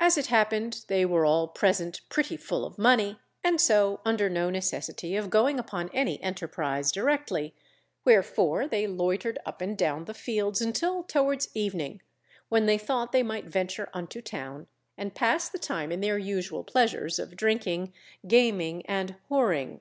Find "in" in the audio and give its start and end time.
15.92-16.00